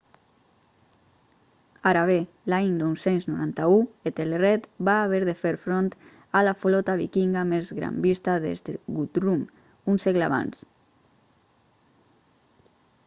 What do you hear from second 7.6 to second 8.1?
gran